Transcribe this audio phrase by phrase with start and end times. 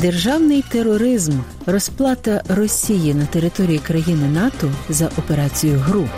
[0.00, 1.32] Державний тероризм,
[1.66, 6.08] розплата Росії на території країни НАТО за операцію ГРУ.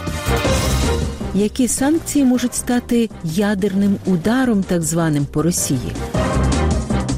[1.35, 5.93] Які санкції можуть стати ядерним ударом, так званим по Росії?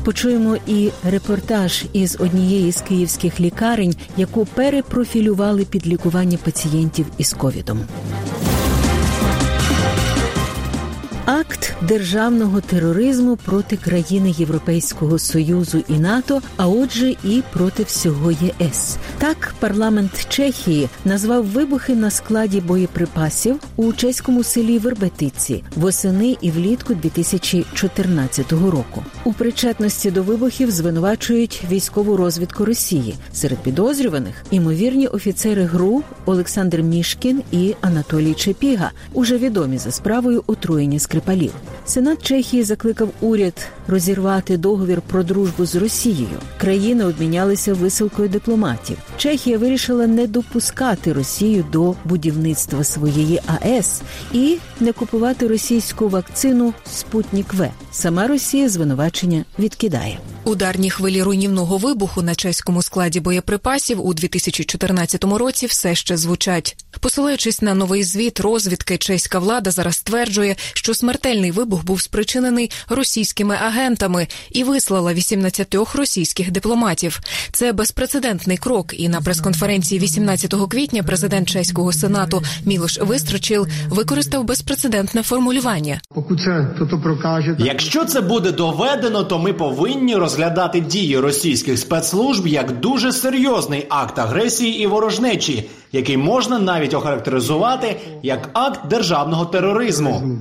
[0.05, 7.81] Почуємо і репортаж із однієї з київських лікарень, яку перепрофілювали під лікування пацієнтів із ковідом.
[11.27, 18.97] Акт державного тероризму проти країни Європейського союзу і НАТО, а отже, і проти всього ЄС.
[19.19, 26.95] Так, парламент Чехії назвав вибухи на складі боєприпасів у чеському селі Вербетиці восени і влітку
[26.95, 29.05] 2014 року.
[29.25, 37.43] У причетності до вибухів звинувачують військову розвідку Росії серед підозрюваних імовірні офіцери ГРУ Олександр Мішкін
[37.53, 41.53] і Анатолій Чепіга, уже відомі за справою отруєння Скрипалів.
[41.87, 46.39] Сенат Чехії закликав уряд розірвати договір про дружбу з Росією.
[46.59, 48.97] Країни обмінялися висилкою дипломатів.
[49.17, 57.55] Чехія вирішила не допускати Росію до будівництва своєї АЕС і не купувати російську вакцину Спутнік
[57.55, 57.71] В.
[57.93, 60.19] Сама Росія звинувачення відкидає.
[60.45, 66.77] Ударні хвилі руйнівного вибуху на чеському складі боєприпасів у 2014 році все ще звучать.
[67.01, 73.55] Посилаючись на новий звіт розвідки, чеська влада зараз стверджує, що смертельний вибух був спричинений російськими
[73.55, 77.21] агентами і вислала 18 російських дипломатів.
[77.53, 79.01] Це безпрецедентний крок.
[79.01, 86.01] І на прес-конференції 18 квітня президент чеського сенату Мілош Вистрочил використав безпрецедентне формулювання.
[87.59, 94.19] Якщо це буде доведено, то ми повинні розглядати дії російських спецслужб як дуже серйозний акт
[94.19, 100.39] агресії і ворожнечі, який можна навіть охарактеризувати як акт державного тероризму.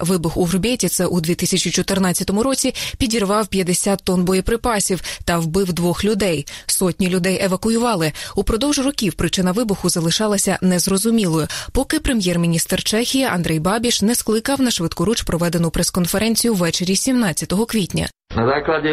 [0.00, 6.46] Вибух у Врубєтіце у 2014 році підірвав 50 тонн боєприпасів та вбив двох людей.
[6.66, 8.12] Сотні людей евакуювали.
[8.36, 15.22] Упродовж років причина вибуху залишалася незрозумілою, поки прем'єр-міністр Чехії Андрей Бабіш не скликав на швидкоруч
[15.22, 18.08] проведену прес-конференцію ввечері 17 квітня.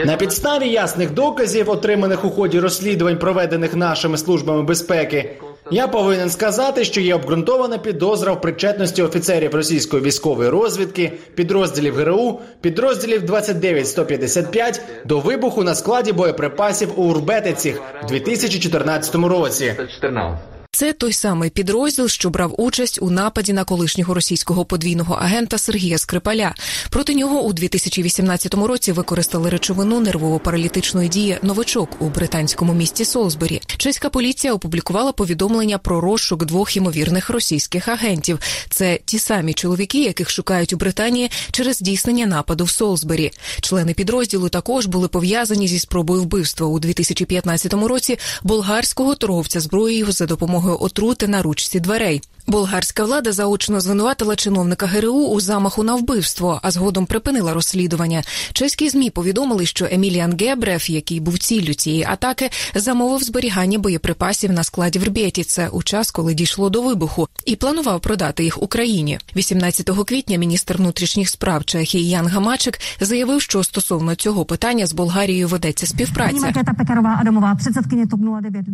[0.05, 5.37] На підставі ясних доказів, отриманих у ході розслідувань, проведених нашими службами безпеки,
[5.71, 12.39] я повинен сказати, що є обґрунтована підозра в причетності офіцерів російської військової розвідки, підрозділів ГРУ,
[12.61, 19.75] підрозділів 29155 до вибуху на складі боєприпасів у Урбетицях в 2014 році.
[20.73, 25.97] Це той самий підрозділ, що брав участь у нападі на колишнього російського подвійного агента Сергія
[25.97, 26.55] Скрипаля.
[26.89, 33.61] Проти нього у 2018 році використали речовину нервово-паралітичної дії новичок у британському місті Солсбері.
[33.77, 38.39] Чеська поліція опублікувала повідомлення про розшук двох ймовірних російських агентів.
[38.69, 43.31] Це ті самі чоловіки, яких шукають у Британії через здійснення нападу в Солсбері.
[43.61, 50.25] Члени підрозділу також були пов'язані зі спробою вбивства у 2015 році болгарського торговця зброєю за
[50.25, 52.21] допомогою отрути на ручці дверей.
[52.51, 58.23] Болгарська влада заочно звинуватила чиновника ГРУ у замаху на вбивство, а згодом припинила розслідування.
[58.53, 64.63] Чеські змі повідомили, що Еміліан Гебрев, який був ціллю цієї атаки, замовив зберігання боєприпасів на
[64.63, 69.19] складі в Рбєтіце у час, коли дійшло до вибуху, і планував продати їх Україні.
[69.35, 75.47] 18 квітня міністр внутрішніх справ Чехії Ян Гамачик заявив, що стосовно цього питання з Болгарією
[75.47, 76.53] ведеться співпраця.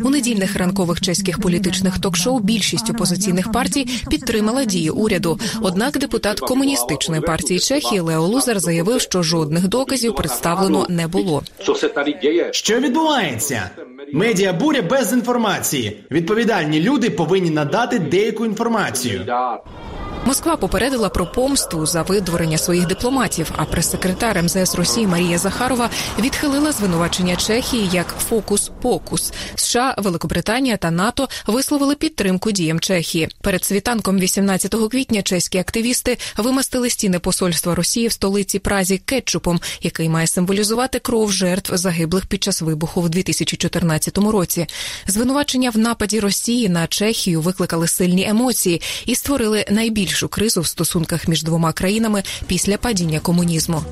[0.04, 3.67] У недільних ранкових чеських політичних ток-шоу більшість опозиційних партій
[4.10, 5.40] підтримала дії уряду.
[5.62, 11.44] Однак депутат комуністичної партії Чехії Лео Лузер заявив, що жодних доказів представлено не було.
[12.52, 13.70] Що відбувається?
[14.14, 16.04] Медіа буря без інформації.
[16.12, 19.26] Відповідальні люди повинні надати деяку інформацію.
[20.28, 23.52] Москва попередила про помсту за видворення своїх дипломатів.
[23.58, 25.90] А прес-секретар МЗС Росії Марія Захарова
[26.20, 29.34] відхилила звинувачення Чехії як фокус-покус.
[29.56, 33.30] США, Великобританія та НАТО висловили підтримку діям Чехії.
[33.42, 40.10] Перед світанком 18 квітня чеські активісти вимастили стіни посольства Росії в столиці Празі кетчупом, який
[40.10, 44.68] має символізувати кров жертв загиблих під час вибуху в 2014 році.
[45.08, 50.68] Звинувачення в нападі Росії на Чехію викликали сильні емоції і створили найбільш найбільшу кризу в
[50.68, 53.84] стосунках між двома країнами після падіння комунізму.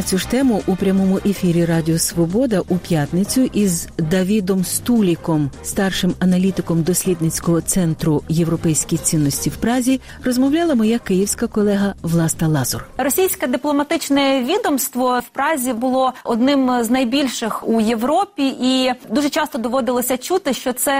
[0.00, 6.14] На цю ж тему у прямому ефірі Радіо Свобода у п'ятницю із Давідом Стуліком, старшим
[6.18, 12.84] аналітиком дослідницького центру європейські цінності в Празі, розмовляла моя київська колега Власта Лазур.
[12.98, 20.18] Російське дипломатичне відомство в Празі було одним з найбільших у Європі, і дуже часто доводилося
[20.18, 20.94] чути, що це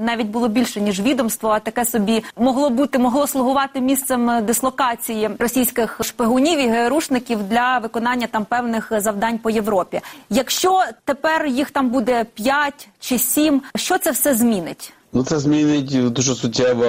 [0.00, 6.00] навіть було більше ніж відомство, а таке собі могло бути, могло слугувати місцем дислокації російських
[6.02, 10.00] шпигунів і ГРУшників для виконання там певних завдань по Європі.
[10.30, 14.92] Якщо тепер їх там буде 5 чи 7, що це все змінить?
[15.14, 16.84] Ну, це змінить дуже суттєво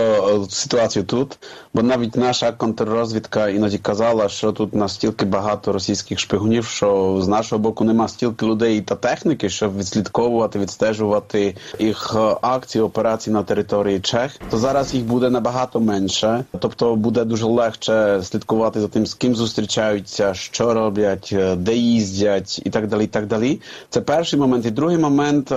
[0.50, 1.40] ситуацію тут,
[1.74, 7.60] бо навіть наша контррозвідка іноді казала, що тут настільки багато російських шпигунів, що з нашого
[7.60, 14.40] боку нема стільки людей та техніки, щоб відслідковувати, відстежувати їх акції, операції на території Чех.
[14.50, 19.36] То зараз їх буде набагато менше, тобто буде дуже легше слідкувати за тим, з ким
[19.36, 23.04] зустрічаються, що роблять, де їздять, і так далі.
[23.04, 23.62] І так далі.
[23.90, 24.66] Це перший момент.
[24.66, 25.54] І другий момент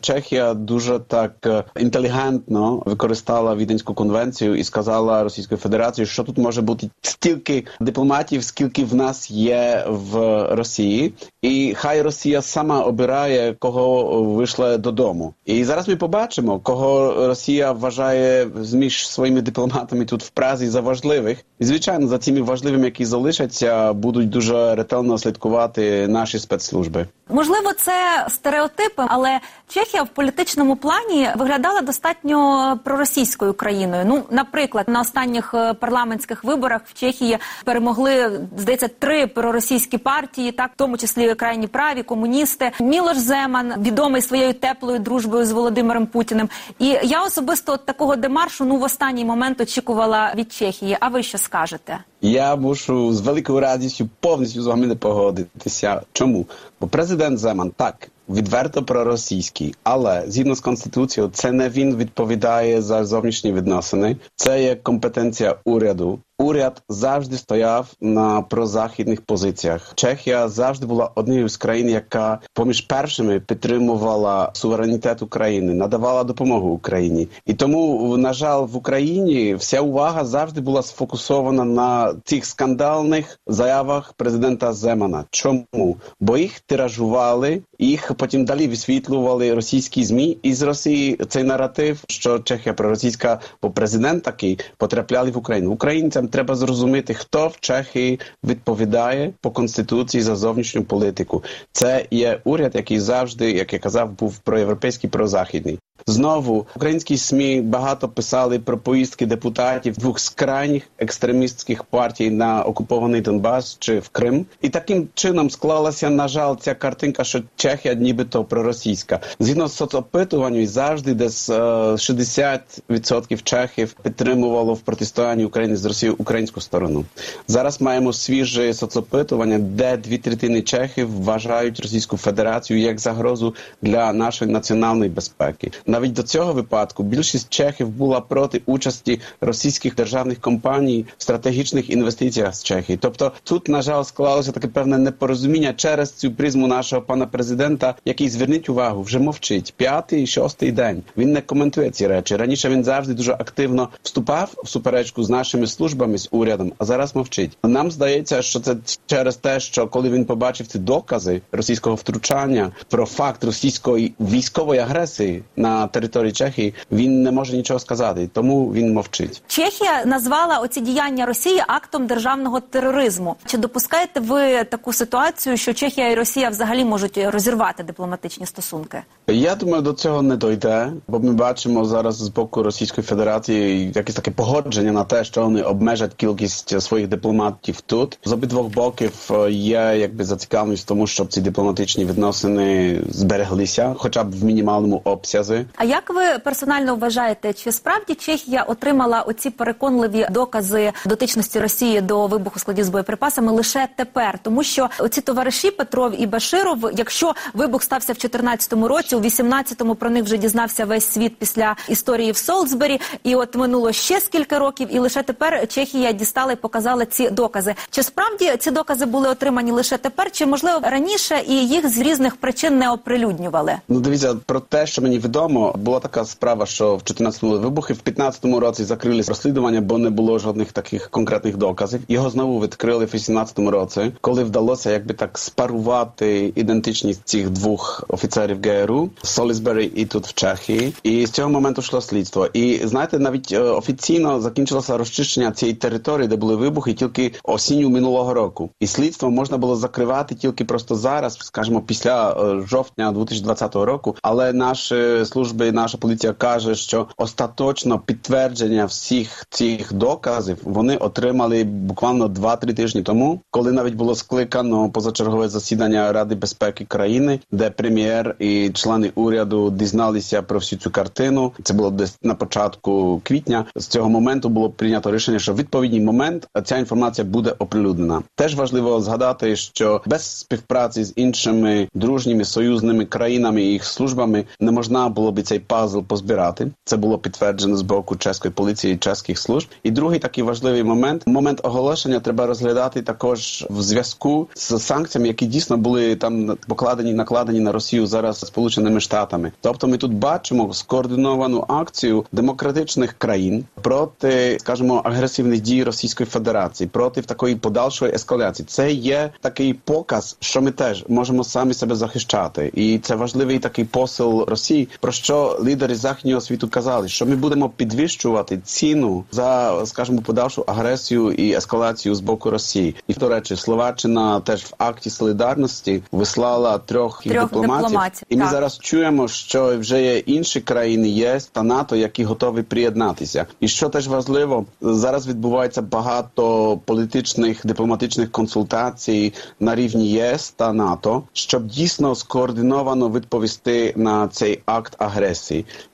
[0.00, 1.32] Чехія дуже так
[1.76, 8.44] інтелігентно інтелігентно використала віденську конвенцію і сказала Російської Федерації, що тут може бути стільки дипломатів,
[8.44, 15.34] скільки в нас є в Росії, і хай Росія сама обирає кого вийшла додому.
[15.46, 21.38] І зараз ми побачимо, кого Росія вважає між своїми дипломатами тут в Празі за важливих.
[21.58, 27.06] І звичайно, за цими важливими, які залишаться, будуть дуже ретельно слідкувати наші спецслужби.
[27.28, 34.04] Можливо, це стереотипи, але Чехія в політичному плані виглядала достатньо проросійською країною.
[34.06, 40.76] Ну, наприклад, на останніх парламентських виборах в Чехії перемогли здається три проросійські партії, так в
[40.76, 42.70] тому числі крайні праві, комуністи.
[42.80, 46.48] Мілош Земан відомий своєю теплою дружбою з Володимиром Путіним.
[46.78, 50.96] І я особисто от такого демаршу ну в останній момент очікувала від Чехії.
[51.00, 51.98] А ви що скажете?
[52.22, 56.02] Я мушу з великою радістю повністю з вами не погодитися.
[56.12, 56.46] Чому?
[56.80, 63.04] Бо президент Земан так відверто проросійський, але згідно з конституцією, це не він відповідає за
[63.04, 66.18] зовнішні відносини, це є компетенція уряду.
[66.42, 69.92] Уряд завжди стояв на прозахідних позиціях.
[69.94, 77.28] Чехія завжди була однією з країн, яка поміж першими підтримувала суверенітет України, надавала допомогу Україні.
[77.46, 84.12] І тому, на жаль, в Україні вся увага завжди була сфокусована на цих скандальних заявах
[84.12, 85.24] президента Земана.
[85.30, 85.96] Чому?
[86.20, 91.18] Бо їх тиражували, їх потім далі висвітлювали російські змі із Росії.
[91.28, 95.72] Цей наратив, що Чехія проросійська, бо президент такий потрапляли в Україну.
[95.72, 101.44] Українцям треба зрозуміти, хто в Чехії відповідає по конституції за зовнішню політику.
[101.72, 105.78] Це є уряд, який завжди, як я казав, був проєвропейський, прозахідний.
[106.06, 113.20] Знову українські СМІ багато писали про поїздки депутатів двох з крайніх екстремістських партій на окупований
[113.20, 118.44] Донбас чи в Крим, і таким чином склалася на жаль ця картинка, що Чехія нібито
[118.44, 119.20] проросійська.
[119.40, 127.04] Згідно з соцопитуванням, завжди десь 60% чехів підтримувало в протистоянні України з Росією українську сторону.
[127.48, 134.50] Зараз маємо свіже соцопитування, де дві третини чехів вважають Російську Федерацію як загрозу для нашої
[134.50, 135.70] національної безпеки.
[135.86, 142.54] Навіть до цього випадку більшість чехів була проти участі російських державних компаній в стратегічних інвестиціях
[142.54, 142.98] з Чехії.
[143.02, 148.28] Тобто тут, на жаль, склалося таке певне непорозуміння через цю призму нашого пана президента, який
[148.28, 151.02] зверніть увагу, вже мовчить п'ятий, шостий день.
[151.16, 152.36] Він не коментує ці речі.
[152.36, 157.16] Раніше він завжди дуже активно вступав в суперечку з нашими службами з урядом, а зараз
[157.16, 157.58] мовчить.
[157.64, 158.76] Нам здається, що це
[159.06, 165.42] через те, що коли він побачив ці докази російського втручання про факт російської військової агресії
[165.56, 169.42] на території Чехії, він не може нічого сказати, тому він мовчить.
[169.46, 173.36] Чехія назвала оці діяння Росії актом державного тероризму.
[173.46, 179.02] Чи допускаєте ви таку ситуацію, що Чехія і Росія взагалі можуть розірвати дипломатичні стосунки?
[179.26, 184.14] Я думаю, до цього не дойде, бо ми бачимо зараз з боку Російської Федерації якесь
[184.14, 188.18] таке погодження на те, що вони обмежать кількість своїх дипломатів тут.
[188.24, 189.12] З обидвох боків
[189.50, 195.61] є якби зацікавленість в тому, щоб ці дипломатичні відносини збереглися, хоча б в мінімальному обсязі.
[195.76, 202.26] А як ви персонально вважаєте, чи справді Чехія отримала оці переконливі докази дотичності Росії до
[202.26, 204.38] вибуху складів з боєприпасами лише тепер?
[204.42, 209.94] Тому що оці товариші Петров і Баширов, якщо вибух стався в 2014 році, у 18-му
[209.94, 214.58] про них вже дізнався весь світ після історії в Солсбері, і от минуло ще скільки
[214.58, 217.74] років, і лише тепер Чехія дістала і показала ці докази.
[217.90, 222.36] Чи справді ці докази були отримані лише тепер, чи можливо раніше і їх з різних
[222.36, 223.76] причин не оприлюднювали?
[223.88, 225.51] Ну дивіться про те, що мені відомо.
[225.52, 230.10] Відомо, була така справа, що в 14-му вибухи, в 15-му році закрили розслідування, бо не
[230.10, 232.00] було жодних таких конкретних доказів.
[232.08, 238.58] Його знову відкрили в 18-му році, коли вдалося, якби так спарувати ідентичність цих двох офіцерів
[238.64, 240.94] ГРУ Солісбері і тут в Чехії.
[241.02, 242.48] І з цього моменту йшло слідство.
[242.52, 248.70] І знаєте, навіть офіційно закінчилося розчищення цієї території, де були вибухи, тільки осінню минулого року.
[248.80, 252.36] І слідство можна було закривати тільки просто зараз, скажімо, після
[252.70, 254.16] жовтня 2020 року.
[254.22, 255.41] Але наші служби,
[255.72, 263.40] наша поліція каже, що остаточно підтвердження всіх цих доказів вони отримали буквально 2-3 тижні тому,
[263.50, 270.42] коли навіть було скликано позачергове засідання Ради безпеки країни, де прем'єр і члени уряду дізналися
[270.42, 271.52] про всю цю картину.
[271.62, 273.64] Це було десь на початку квітня.
[273.76, 278.22] З цього моменту було прийнято рішення, що в відповідній момент ця інформація буде оприлюднена.
[278.34, 284.70] Теж важливо згадати, що без співпраці з іншими дружніми союзними країнами і їх службами не
[284.70, 286.70] можна було би цей пазл позбирати.
[286.84, 289.68] Це було підтверджено з боку чеської поліції, і чеських служб.
[289.82, 295.46] І другий такий важливий момент момент оголошення треба розглядати також в зв'язку з санкціями, які
[295.46, 299.52] дійсно були там покладені, накладені на Росію зараз сполученими штатами.
[299.60, 307.22] Тобто, ми тут бачимо скоординовану акцію демократичних країн проти, скажімо, агресивних дій Російської Федерації, проти
[307.22, 308.66] такої подальшої ескаляції.
[308.66, 313.84] Це є такий показ, що ми теж можемо самі себе захищати, і це важливий такий
[313.84, 320.22] посил Росії, про що лідери західнього світу казали, що ми будемо підвищувати ціну за, скажімо,
[320.22, 322.94] подальшу агресію і ескалацію з боку Росії.
[323.08, 327.86] І до речі, Словаччина теж в акті солідарності вислала трьох, трьох дипломатів.
[327.86, 328.26] дипломатів.
[328.28, 328.50] І ми так.
[328.50, 333.46] зараз чуємо, що вже є інші країни ЄС та НАТО, які готові приєднатися.
[333.60, 341.22] І що теж важливо, зараз відбувається багато політичних дипломатичних консультацій на рівні ЄС та НАТО,
[341.32, 345.11] щоб дійсно скоординовано відповісти на цей акт агресії.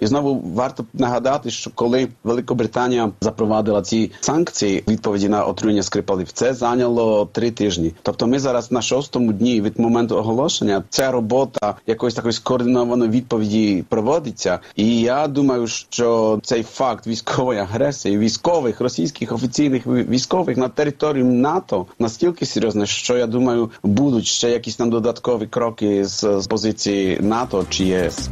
[0.00, 6.54] І знову варто нагадати, що коли Великобританія запровадила ці санкції відповіді на отруєння скрипалів, це
[6.54, 7.92] зайняло три тижні.
[8.02, 13.84] Тобто, ми зараз на шостому дні від моменту оголошення ця робота якоїсь такої скоординованої відповіді
[13.88, 14.58] проводиться.
[14.76, 21.86] І я думаю, що цей факт військової агресії, військових російських офіційних військових на територію НАТО
[21.98, 27.66] настільки серйозне, що я думаю, будуть ще якісь там додаткові кроки з, з позиції НАТО
[27.68, 28.28] чи ЄС.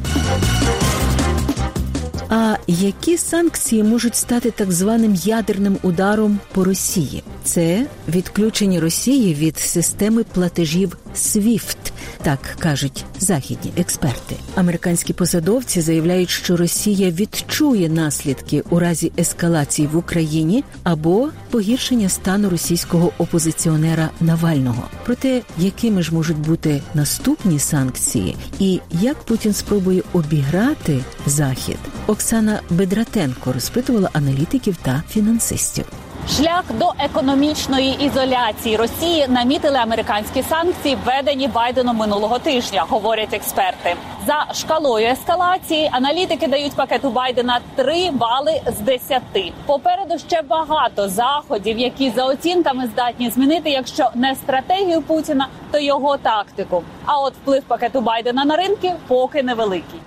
[2.29, 7.23] А які санкції можуть стати так званим ядерним ударом по Росії?
[7.45, 11.77] Це відключення Росії від системи платежів SWIFT,
[12.23, 14.37] так кажуть західні експерти.
[14.55, 22.51] Американські посадовці заявляють, що Росія відчує наслідки у разі ескалації в Україні або погіршення стану
[22.51, 24.83] російського опозиціонера Навального.
[25.05, 31.77] Проте якими ж можуть бути наступні санкції, і як Путін спробує обіграти захід?
[32.07, 35.85] Оксана Бедратенко розпитувала аналітиків та фінансистів.
[36.31, 43.95] Шлях до економічної ізоляції Росії намітили американські санкції, введені Байденом минулого тижня, говорять експерти.
[44.27, 49.23] За шкалою ескалації аналітики дають пакету Байдена 3 бали з 10.
[49.67, 56.17] Попереду ще багато заходів, які за оцінками здатні змінити, якщо не стратегію Путіна, то його
[56.17, 56.83] тактику.
[57.05, 60.01] А от вплив пакету Байдена на ринки поки невеликий.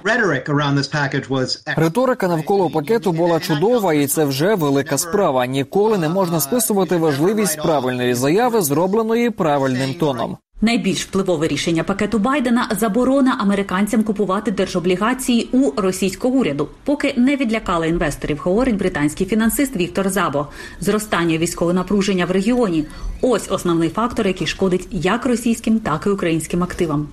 [1.75, 5.45] Риторика навколо пакету була чудова, і це вже велика справа.
[5.45, 10.37] Ніколи не можна списувати важливість правильної заяви, зробленої правильним тоном.
[10.61, 17.87] Найбільш впливове рішення пакету Байдена заборона американцям купувати держоблігації у російського уряду, поки не відлякали
[17.87, 20.47] інвесторів, говорить британський фінансист Віктор Забо.
[20.79, 22.85] Зростання військового напруження в регіоні
[23.21, 27.07] ось основний фактор, який шкодить як російським, так і українським активам.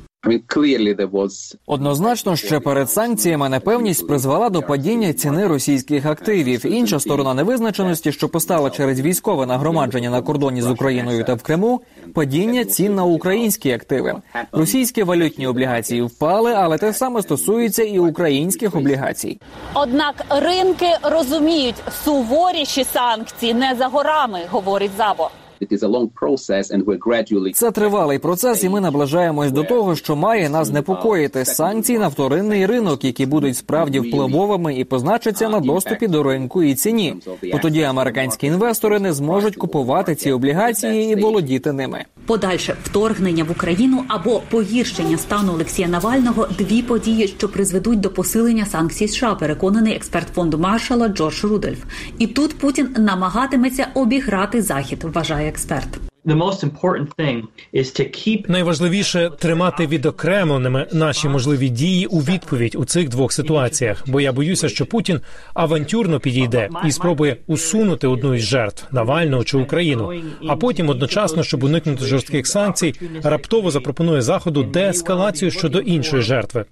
[1.67, 6.67] Однозначно, ще перед санкціями непевність призвела до падіння ціни російських активів.
[6.67, 11.81] Інша сторона невизначеності, що постала через військове нагромадження на кордоні з Україною та в Криму,
[12.15, 14.15] падіння цін на українські активи.
[14.53, 19.41] Російські валютні облігації впали, але те саме стосується і українських облігацій.
[19.75, 25.31] Однак ринки розуміють суворіші санкції не за горами, говорить Забо.
[27.57, 32.67] Це тривалий процес, і ми наближаємось до того, що має нас непокоїти санкції на вторинний
[32.67, 37.15] ринок, які будуть справді впливовими і позначаться на доступі до ринку і ціні.
[37.53, 42.05] Бо тоді американські інвестори не зможуть купувати ці облігації і володіти ними.
[42.27, 48.67] Подальше вторгнення в Україну або погіршення стану Олексія Навального дві події, що призведуть до посилення
[48.67, 51.79] санкцій США, переконаний експерт фонду Маршала Джордж Рудольф.
[52.19, 55.89] І тут Путін намагатиметься обіграти захід, вважає експерт.
[58.49, 64.05] Найважливіше тримати відокремленими наші можливі дії у відповідь у цих двох ситуаціях.
[64.07, 65.21] Бо я боюся, що Путін
[65.55, 70.13] авантюрно підійде і спробує усунути одну із жертв Навального чи Україну.
[70.49, 76.65] А потім одночасно, щоб уникнути жорстких санкцій, раптово запропонує заходу деескалацію щодо іншої жертви.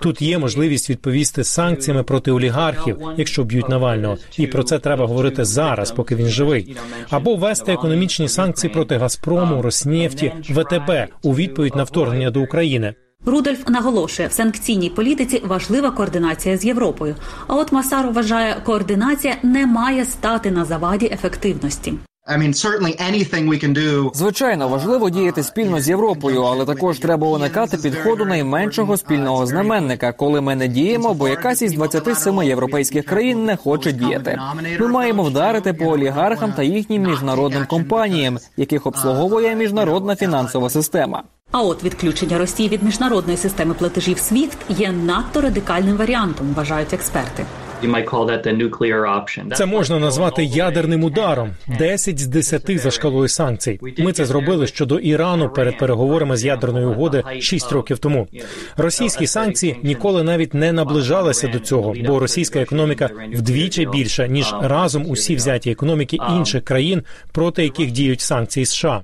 [0.00, 5.44] Тут є можливість відповісти санкціями проти олігархів, якщо б'ють Навального, і про це треба говорити
[5.44, 6.76] зараз, поки він живий,
[7.10, 10.90] або ввести економічні санкції проти Газпрому, Роснефті, ВТБ
[11.22, 12.94] у відповідь на вторгнення до України.
[13.26, 17.16] Рудольф наголошує, в санкційній політиці важлива координація з Європою.
[17.46, 21.92] А от Масаро вважає, координація не має стати на заваді ефективності.
[24.14, 30.40] Звичайно, важливо діяти спільно з Європою, але також треба уникати підходу найменшого спільного знаменника, коли
[30.40, 34.38] ми не діємо, бо якась із 27 європейських країн не хоче діяти.
[34.80, 41.22] Ми маємо вдарити по олігархам та їхнім міжнародним компаніям, яких обслуговує міжнародна фінансова система.
[41.50, 47.44] А от відключення Росії від міжнародної системи платежів SWIFT є надто радикальним варіантом, вважають експерти.
[49.54, 51.50] Це можна назвати ядерним ударом.
[51.78, 53.80] 10 з 10 за шкалою санкцій.
[53.98, 58.26] Ми це зробили щодо Ірану перед переговорами з ядерної угоди 6 років тому.
[58.76, 65.10] Російські санкції ніколи навіть не наближалися до цього, бо російська економіка вдвічі більша ніж разом
[65.10, 67.02] усі взяті економіки інших країн,
[67.32, 69.02] проти яких діють санкції США.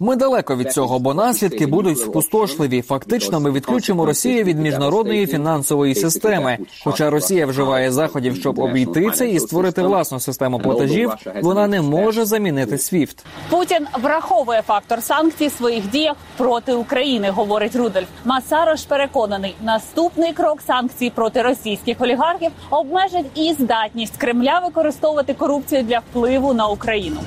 [0.00, 2.82] Ми далеко від цього, бо наслідки будуть спустошливі.
[2.82, 6.58] Фактично, ми відключимо Росію від міжнародної фінансової системи.
[6.84, 11.12] Хоча Росія вживає заходів, щоб обійти це і створити власну систему платежів,
[11.42, 13.24] вона не може замінити SWIFT.
[13.50, 18.08] Путін враховує фактор санкцій в своїх діях проти України, говорить Рудольф.
[18.24, 25.98] Масарош переконаний, наступний крок санкцій проти російських олігархів обмежить і здатність Кремля використовувати корупцію для
[25.98, 27.20] впливу на Україну.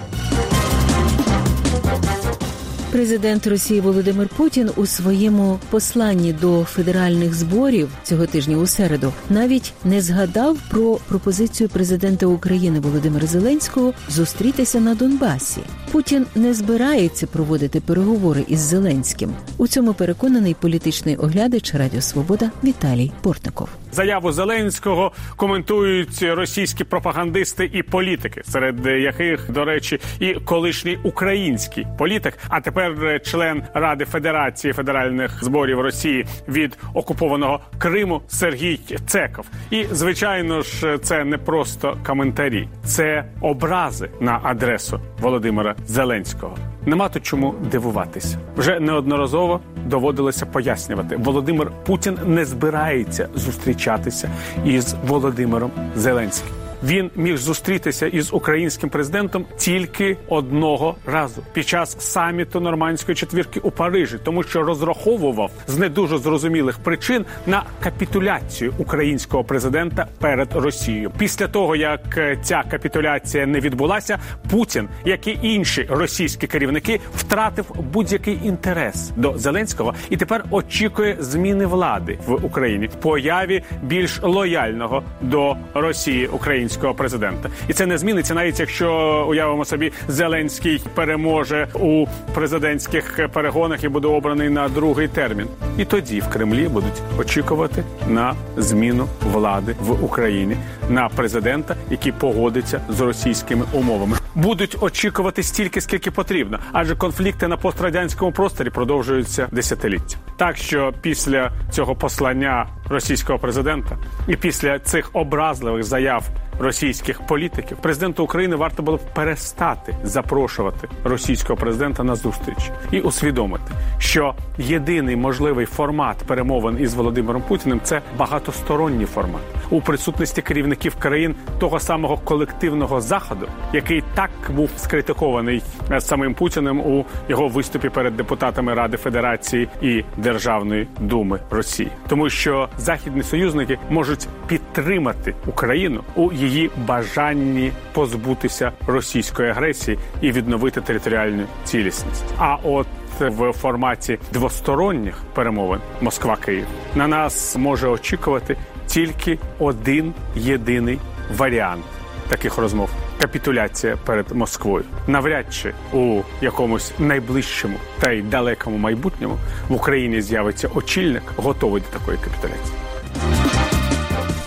[2.92, 9.74] Президент Росії Володимир Путін у своєму посланні до федеральних зборів цього тижня у середу навіть
[9.84, 15.62] не згадав про пропозицію президента України Володимира Зеленського зустрітися на Донбасі.
[15.92, 19.34] Путін не збирається проводити переговори із Зеленським.
[19.58, 23.70] У цьому переконаний політичний оглядач Радіо Свобода Віталій Портников.
[23.92, 32.38] Заяву Зеленського коментують російські пропагандисти і політики, серед яких, до речі, і колишній український політик,
[32.50, 39.46] а тепер член Ради Федерації федеральних зборів Росії від окупованого Криму Сергій Цеков.
[39.72, 46.58] І звичайно ж, це не просто коментарі, це образи на адресу Володимира Зеленського.
[46.86, 48.38] Нема тут чому дивуватися.
[48.58, 51.18] Вже неодноразово доводилося пояснювати.
[51.18, 54.30] Володимир Путін не збирається зустрічатися
[54.66, 56.61] із Володимиром Зеленським.
[56.84, 63.72] Він міг зустрітися із українським президентом тільки одного разу під час саміту нормандської четвірки у
[63.72, 71.12] Парижі, тому що розраховував з не дуже зрозумілих причин на капітуляцію українського президента перед Росією.
[71.18, 78.40] Після того як ця капітуляція не відбулася, Путін, як і інші російські керівники, втратив будь-який
[78.44, 86.28] інтерес до Зеленського і тепер очікує зміни влади в Україні появі більш лояльного до Росії
[86.28, 88.92] українського президента, і це не зміниться, навіть якщо
[89.30, 95.48] уявимо собі, Зеленський переможе у президентських перегонах і буде обраний на другий термін.
[95.78, 100.56] І тоді в Кремлі будуть очікувати на зміну влади в Україні
[100.92, 104.18] на президента, який погодиться з російськими умовами.
[104.36, 110.18] Будуть очікувати стільки, скільки потрібно, адже конфлікти на пострадянському просторі продовжуються десятиліття.
[110.38, 116.24] Так що після цього послання російського президента і після цих образливих заяв
[116.60, 123.72] російських політиків президенту України варто було б перестати запрошувати російського президента на зустріч і усвідомити,
[123.98, 131.36] що єдиний можливий формат перемовин із Володимиром Путіним це багатосторонній формат у присутності керівників країн
[131.60, 135.64] того самого колективного заходу, який так був скритикований
[136.00, 142.70] самим Путіним у його виступі перед депутатами Ради Федерації і Державної думи Росії, тому що
[142.78, 152.26] західні союзники можуть підтримати Україну у її бажанні позбутися російської агресії і відновити територіальну цілісність.
[152.38, 152.88] А от
[153.20, 156.66] в форматі двосторонніх перемовин Москва Київ
[156.96, 158.58] на нас може очікувати
[158.92, 161.00] тільки один єдиний
[161.38, 161.84] варіант
[162.30, 162.90] таких розмов.
[163.22, 169.38] Капітуляція перед Москвою навряд чи у якомусь найближчому та й далекому майбутньому
[169.70, 172.91] в Україні з'явиться очільник, готовий до такої капітуляції.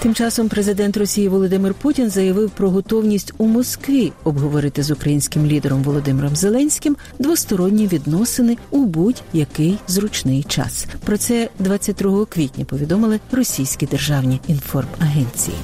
[0.04, 5.82] Тим часом президент Росії Володимир Путін заявив про готовність у Москві обговорити з українським лідером
[5.82, 10.86] Володимиром Зеленським двосторонні відносини у будь-який зручний час.
[11.04, 15.56] Про це 22 квітня повідомили російські державні інформагенції.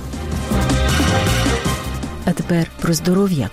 [2.25, 3.51] А тепер про здоров'я.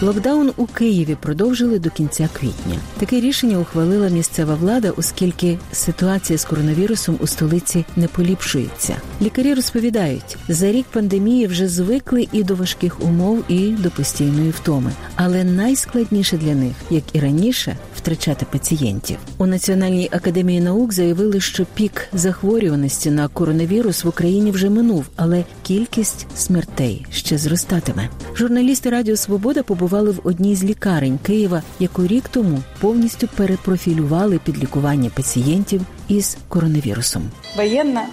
[0.00, 2.78] Локдаун у Києві продовжили до кінця квітня.
[2.98, 8.96] Таке рішення ухвалила місцева влада, оскільки ситуація з коронавірусом у столиці не поліпшується.
[9.22, 14.92] Лікарі розповідають, за рік пандемії вже звикли і до важких умов, і до постійної втоми.
[15.14, 19.16] Але найскладніше для них, як і раніше, втрачати пацієнтів.
[19.38, 25.44] У Національній академії наук заявили, що пік захворюваності на коронавірус в Україні вже минув, але
[25.62, 28.08] кількість смертей ще зростатиме.
[28.34, 34.58] Журналісти Радіо Свобода побували в одній з лікарень Києва, яку рік тому повністю перепрофілювали під
[34.62, 37.22] лікування пацієнтів із коронавірусом.
[37.56, 38.06] Воєнна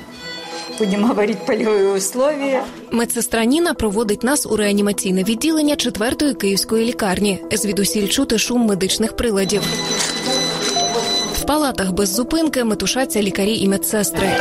[0.79, 2.63] Будемо говорити польові условия.
[2.91, 7.43] Медсестра Ніна проводить нас у реанімаційне відділення четвертої київської лікарні.
[7.51, 9.61] Звідусіль чути шум медичних приладів.
[11.33, 14.31] В палатах без зупинки метушаться лікарі і медсестри.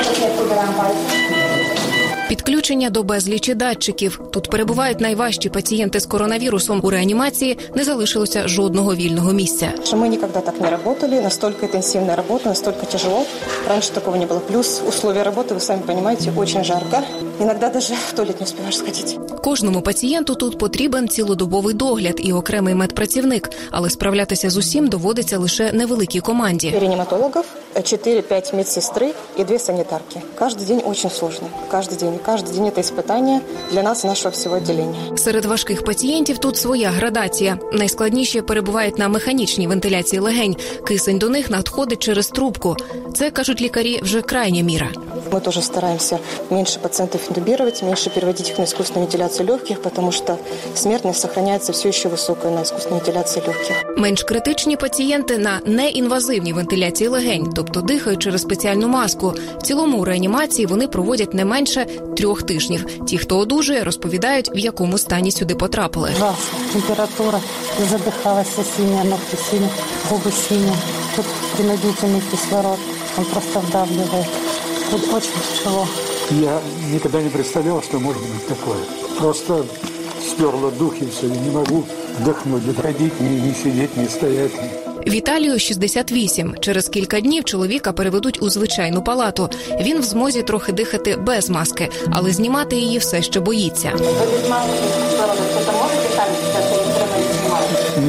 [2.33, 4.21] Підключення до безлічі датчиків.
[4.31, 6.81] Тут перебувають найважчі пацієнти з коронавірусом.
[6.83, 9.73] У реанімації не залишилося жодного вільного місця.
[9.95, 13.23] Ми ніколи так не працювали, настільки інтенсивна робота, настільки тяжело.
[13.68, 14.40] Раніше такого не було.
[14.40, 16.99] Плюс умови роботи, ви самі розумієте, дуже жарко.
[17.42, 19.18] Іноді навіть в туалет не встигаєш сходити.
[19.44, 25.72] Кожному пацієнту тут потрібен цілодобовий догляд і окремий медпрацівник, але справлятися з усім доводиться лише
[25.72, 26.70] невеликій команді.
[26.81, 27.44] Реаніматологів,
[27.76, 30.20] 4-5 медсестри і 2 санітарки.
[30.38, 31.50] Кожен день дуже складний.
[31.70, 32.18] Кожен день.
[32.26, 33.40] Кожен день це іспитання
[33.72, 35.16] для нас, нашого всього відділення.
[35.16, 37.59] Серед важких пацієнтів тут своя градація.
[37.72, 40.57] Найскладніше перебувають на механічній вентиляції легень.
[40.87, 42.76] Кисень до них надходить через трубку.
[43.14, 44.88] Це кажуть лікарі вже крайня міра.
[45.33, 46.18] Ми теж стараємося
[46.50, 50.37] менше пацієнтів інтубувати, менше переводити їх на іскусну вентиляцію легких, тому що
[50.75, 53.85] смертність зберігається все ще високою на іскусну вентиляцію легких.
[53.97, 59.35] Менш критичні пацієнти на неінвазивній вентиляції легень, тобто дихають через спеціальну маску.
[59.59, 62.87] В цілому у реанімації вони проводять не менше трьох тижнів.
[63.07, 66.11] Ті, хто одужує, розповідають, в якому стані сюди потрапили.
[66.16, 66.59] Ужасно.
[66.73, 67.40] Температура,
[67.90, 69.68] задихалася синя, ногти сині,
[70.11, 70.73] губи сині.
[71.16, 71.25] Тут
[71.57, 72.79] принудительний кислород,
[73.18, 74.27] він просто вдавливає.
[74.90, 75.88] Тут дуже тяжело.
[76.32, 76.62] Я
[76.93, 78.78] никогда не представлял, что может быть такое.
[79.17, 79.65] Просто
[80.30, 81.86] сперла дух и все, я не могу
[82.19, 84.52] вдохнуть, не ходить, ни, ни сидеть, ни стоять.
[85.08, 86.56] Віталію 68.
[86.60, 89.50] Через кілька днів чоловіка переведуть у звичайну палату.
[89.82, 93.91] Він в змозі трохи дихати без маски, але знімати її все ще боїться.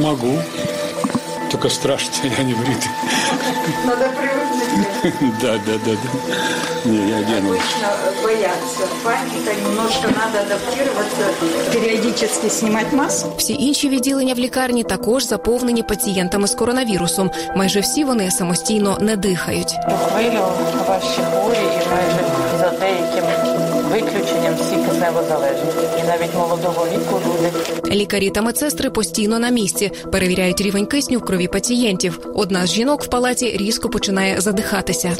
[0.00, 0.38] Могу.
[1.50, 2.90] Только страшно, я не бритый.
[3.86, 4.41] Надо привыкнуть.
[5.41, 6.89] Да, да, да, да.
[6.89, 7.49] Не, я одену.
[7.49, 7.87] Обычно
[8.23, 8.87] боятся.
[9.03, 13.29] Паника, немножко надо адаптироваться, периодически снимать маску.
[13.37, 17.31] Всі інші відділення в лікарні також заповнені пацієнтами з коронавірусом.
[17.55, 19.75] Майже всі вони самостійно не дихають.
[20.11, 20.43] Хвилю
[20.87, 22.25] ваші хворі і майже
[22.59, 23.23] за деяким
[23.91, 25.69] виключенням всі кисневозалежні.
[25.99, 27.51] І навіть молодого віку люди.
[27.95, 32.19] Лікарі та медсестри постійно на місці, перевіряють рівень кисню в крові пацієнтів.
[32.35, 35.11] Одна з жінок в палаті різко починає задихатися.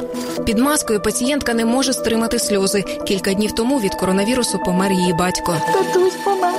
[0.45, 2.83] Під маскою пацієнтка не може стримати сльози.
[3.07, 5.57] Кілька днів тому від коронавірусу помер її батько.
[5.73, 6.53] Татусь помер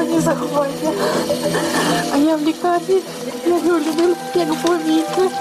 [0.00, 0.92] Сьогодні захворює.
[2.14, 3.00] А я в лікарні.
[3.46, 5.34] Я його любила, як повіки.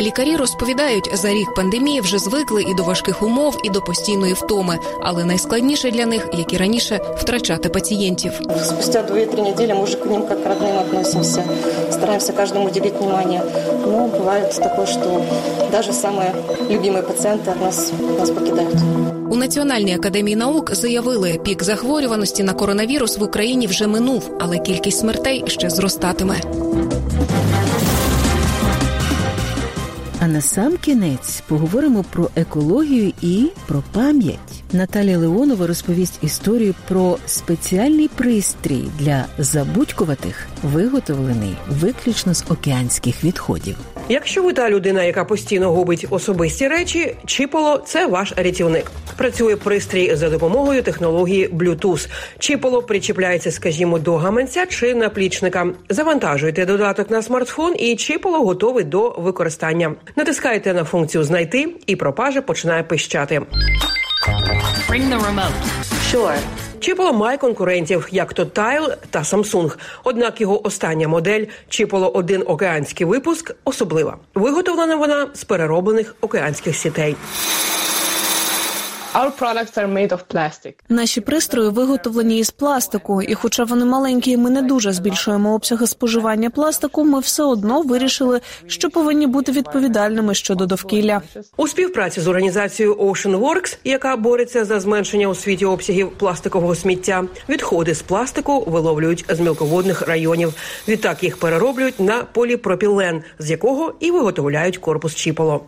[0.00, 4.78] Лікарі розповідають, за рік пандемії вже звикли і до важких умов, і до постійної втоми.
[5.02, 8.32] Але найскладніше для них, як і раніше, втрачати пацієнтів.
[8.64, 11.44] Спустя 2-3 недели мы уже к ним как к родным относимся.
[11.90, 13.42] Стараемся каждому уделить внимание.
[13.86, 15.22] Но бывает такое, что
[15.70, 16.34] даже самые
[16.70, 19.17] любимые пациенты от нас, нас покидают.
[19.39, 25.43] Національній академії наук заявили, пік захворюваності на коронавірус в Україні вже минув, але кількість смертей
[25.47, 26.35] ще зростатиме.
[30.19, 34.63] А на сам кінець поговоримо про екологію і про пам'ять.
[34.71, 43.75] Наталія Леонова розповість історію про спеціальний пристрій для забудькуватих, виготовлений виключно з океанських відходів.
[44.11, 48.91] Якщо ви та людина, яка постійно губить особисті речі, чіполо це ваш рятівник.
[49.17, 52.09] Працює пристрій за допомогою технології Bluetooth.
[52.39, 55.67] Чіполо причіпляється, скажімо, до гаманця чи наплічника.
[55.89, 59.95] Завантажуєте додаток на смартфон, і чіполо готовий до використання.
[60.15, 63.41] Натискаєте на функцію знайти, і пропажа починає пищати.
[64.87, 65.53] Bring the remote.
[66.11, 66.37] Sure.
[66.79, 69.77] Чіполо має конкурентів, як то Тайл та Samsung.
[70.03, 74.17] Однак його остання модель Чіполо 1 океанський випуск особлива.
[74.35, 77.15] Виготовлена вона з перероблених океанських сітей.
[80.89, 85.87] Наші пристрої виготовлені із пластику, і, хоча вони маленькі, і ми не дуже збільшуємо обсяги
[85.87, 87.03] споживання пластику.
[87.03, 91.21] Ми все одно вирішили, що повинні бути відповідальними щодо довкілля.
[91.57, 97.23] У співпраці з організацією Ocean Works, яка бореться за зменшення у світі обсягів пластикового сміття,
[97.49, 100.53] відходи з пластику виловлюють з мілководних районів.
[100.87, 105.61] Відтак їх перероблюють на поліпропілен, з якого і виготовляють корпус чіполо.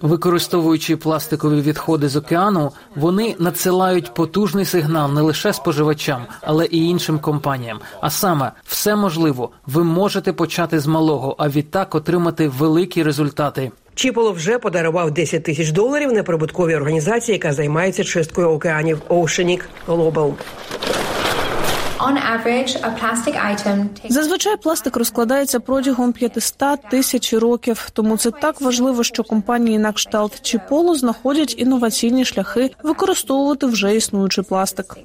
[0.00, 0.96] Використовуючи
[1.40, 7.80] пластикові відходи з океану, вони надсилають потужний сигнал не лише споживачам, але і іншим компаніям.
[8.00, 13.70] А саме, все можливо, ви можете почати з малого, а відтак отримати великі результати.
[13.94, 20.32] Чіполо вже подарував 10 тисяч доларів неприбутковій організації, яка займається чисткою океанів Oceanic Global.
[24.08, 27.88] Зазвичай пластик розкладається протягом 500 тисяч років.
[27.92, 33.96] Тому це так важливо, що компанії на кшталт чи поло знаходять інноваційні шляхи використовувати вже
[33.96, 34.96] існуючий пластик.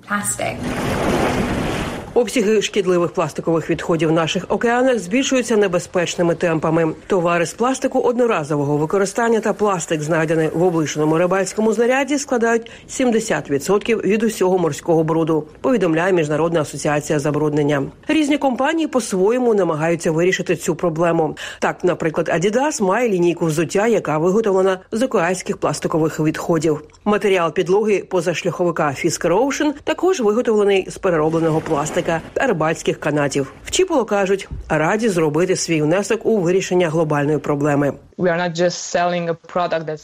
[2.15, 6.93] Обсяги шкідливих пластикових відходів в наших океанах збільшуються небезпечними темпами.
[7.07, 14.23] Товари з пластику одноразового використання та пластик, знайдений в облишеному рибальському знаряді, складають 70% від
[14.23, 15.47] усього морського бруду.
[15.61, 17.83] Повідомляє міжнародна асоціація забруднення.
[18.07, 21.37] Різні компанії по-своєму намагаються вирішити цю проблему.
[21.59, 26.81] Так, наприклад, Adidas має лінійку взуття, яка виготовлена з океанських пластикових відходів.
[27.05, 33.53] Матеріал підлоги позашляховика Fisker Ocean також виготовлений з переробленого пластика та рибальських канатів.
[33.65, 37.93] В Чіполо кажуть, раді зробити свій внесок у вирішення глобальної проблеми.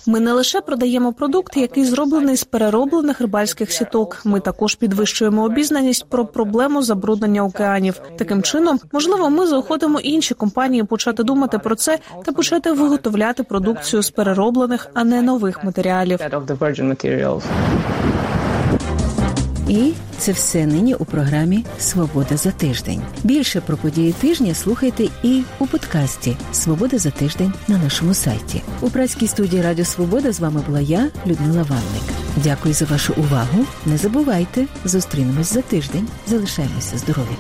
[0.08, 4.22] Ми не лише продаємо продукт, який зроблений з перероблених рибальських сіток.
[4.24, 8.02] Ми також підвищуємо обізнаність про проблему забруднення океанів.
[8.18, 14.02] Таким чином, можливо, ми заохотимо інші компанії почати думати про це та почати виготовляти продукцію
[14.02, 16.20] з перероблених, а не нових матеріалів.
[19.72, 23.02] І це все нині у програмі Свобода за тиждень.
[23.24, 28.62] Більше про події тижня слухайте і у подкасті Свобода за тиждень на нашому сайті.
[28.82, 32.04] У працькій студії Радіо Свобода з вами була я, Людмила Ванник.
[32.44, 33.66] Дякую за вашу увагу.
[33.86, 36.08] Не забувайте, зустрінемось за тиждень.
[36.28, 37.38] Залишаємося здорові.